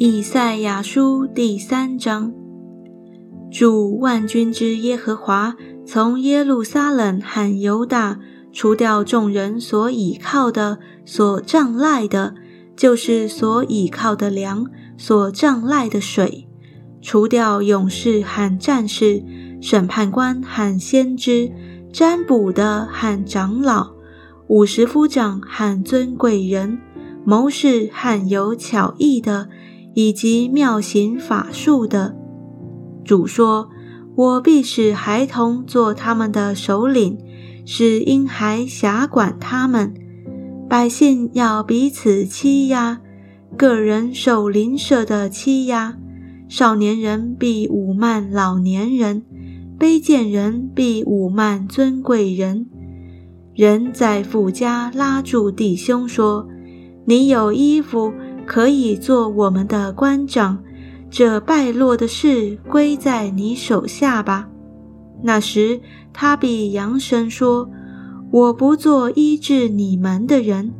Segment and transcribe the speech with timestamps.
[0.00, 2.32] 以赛亚书第三章：
[3.50, 8.20] 主万军之耶和华从耶路撒冷和犹大
[8.52, 12.36] 除掉众人所倚靠的、所仗赖的，
[12.76, 14.64] 就是所倚靠的粮、
[14.96, 16.46] 所仗赖的水；
[17.02, 19.24] 除掉勇士和战士、
[19.60, 21.50] 审判官和先知、
[21.92, 23.94] 占卜的和长老、
[24.46, 26.78] 五十夫长和尊贵人、
[27.24, 29.48] 谋士和有巧艺的。
[29.98, 32.16] 以及妙行法术的
[33.04, 33.68] 主说
[34.14, 37.18] ：“我必使孩童做他们的首领，
[37.64, 39.92] 使婴孩辖管他们。
[40.68, 43.00] 百姓要彼此欺压，
[43.56, 45.98] 个人受邻舍的欺压。
[46.48, 49.24] 少年人必侮慢老年人，
[49.80, 52.68] 卑贱人必侮慢尊贵人。
[53.52, 56.46] 人在富家拉住弟兄说
[57.04, 58.12] ：‘你有衣服。’”
[58.48, 60.58] 可以做我们的官长，
[61.10, 64.48] 这败落的事归在你手下吧。
[65.22, 65.78] 那时，
[66.14, 67.68] 他必扬声说
[68.32, 70.72] ：“我不做医治你们的人，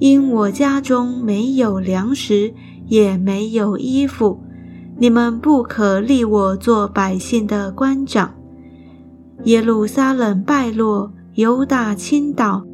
[0.00, 2.52] 因我家中没有粮食，
[2.88, 4.42] 也没有衣服。
[4.98, 8.34] 你们不可立我做百姓的官长。
[9.44, 12.66] 耶路撒冷败落，犹大倾倒。”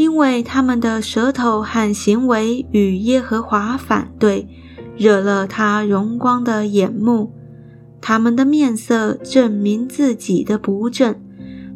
[0.00, 4.48] 因为他们的舌头和行为与耶和华反对，
[4.96, 7.34] 惹了他荣光的眼目。
[8.00, 11.14] 他们的面色证明自己的不正，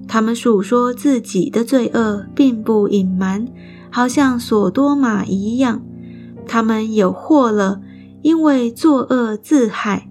[0.08, 3.46] 他们诉说自己的罪恶，并不隐瞒，
[3.90, 5.82] 好像索多玛一样。
[6.46, 7.82] 他们有祸了，
[8.22, 10.08] 因为作恶自害。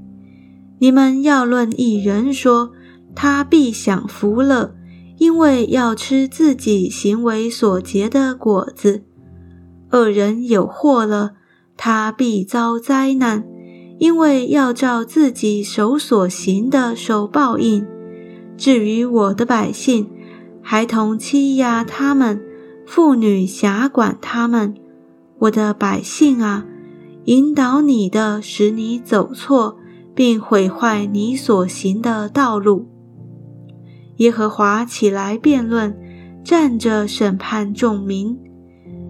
[0.78, 2.74] 你们要论一人说，
[3.16, 4.76] 他必享福乐。
[5.24, 9.06] 因为要吃自己行为所结的果子，
[9.92, 11.36] 恶人有祸了，
[11.78, 13.46] 他必遭灾难，
[14.00, 17.88] 因为要照自己手所行的受报应。
[18.58, 20.10] 至于我的百姓，
[20.62, 22.42] 孩童欺压他们，
[22.86, 24.76] 妇女辖管他们，
[25.40, 26.66] 我的百姓啊，
[27.24, 29.78] 引导你的，使你走错，
[30.14, 32.90] 并毁坏你所行的道路。
[34.18, 35.98] 耶和华起来辩论，
[36.44, 38.38] 站着审判众民。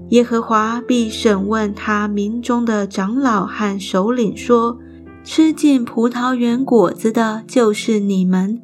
[0.09, 4.77] 耶和华必审问他民中的长老和首领，说
[5.23, 8.59] ：“吃尽葡萄园果子的，就是你们；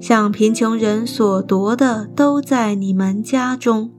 [0.00, 3.90] 向贫穷人所夺的，都在你们家中。”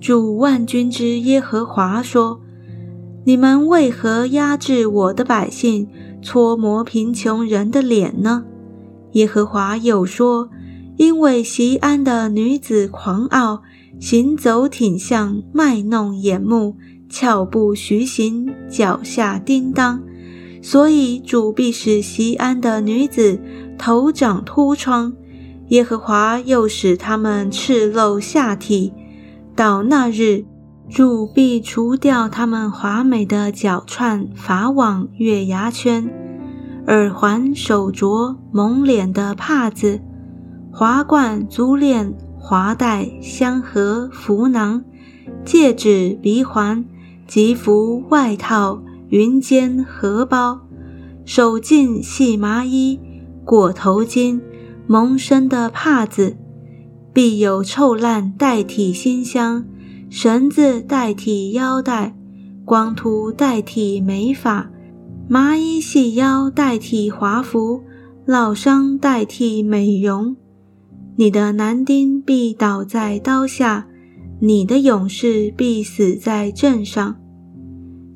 [0.00, 2.40] 主万军之耶和华说
[3.26, 5.88] ：“你们为何压制我的百姓，
[6.22, 8.44] 搓磨贫穷人的脸呢？”
[9.12, 10.48] 耶和华又说。
[11.00, 13.62] 因为西安的女子狂傲，
[13.98, 16.76] 行走挺向，卖弄眼目，
[17.08, 20.02] 俏步徐行，脚下叮当，
[20.60, 23.40] 所以主必使西安的女子
[23.78, 25.14] 头长秃疮。
[25.68, 28.92] 耶和华又使他们赤露下体。
[29.56, 30.44] 到那日，
[30.90, 36.06] 主必除掉他们华美的脚串、法网、月牙圈、
[36.88, 40.02] 耳环、手镯、蒙脸的帕子。
[40.72, 44.82] 华冠、足链、华带、香盒、福囊、
[45.44, 46.84] 戒指、鼻环、
[47.26, 50.60] 吉服、外套、云肩、荷包、
[51.24, 52.98] 手巾、细麻衣、
[53.44, 54.40] 裹头巾、
[54.86, 56.36] 蒙身的帕子，
[57.12, 59.66] 必有臭烂代替新香，
[60.08, 62.16] 绳子代替腰带，
[62.64, 64.70] 光秃代替美发，
[65.28, 67.82] 麻衣细腰代替华服，
[68.24, 70.36] 老伤代替美容。
[71.20, 73.86] 你的男丁必倒在刀下，
[74.40, 77.20] 你的勇士必死在阵上。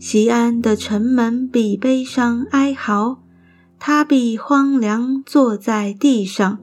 [0.01, 3.19] 西安的城门比悲伤哀嚎，
[3.79, 6.59] 他必荒凉坐在地上。